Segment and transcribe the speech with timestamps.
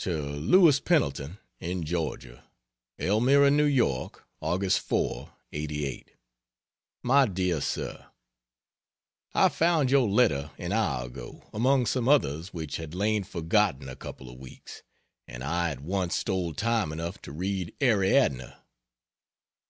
[0.00, 2.44] To Louis Pendleton, in Georgia:
[2.98, 3.56] ELMIRA, N.
[3.60, 4.08] Y.,
[4.42, 4.78] Aug.
[4.78, 6.10] 4, '88.
[7.02, 8.06] MY DEAR SIR,
[9.32, 13.96] I found your letter an hour ago among some others which had lain forgotten a
[13.96, 14.82] couple of weeks,
[15.26, 18.52] and I at once stole time enough to read Ariadne.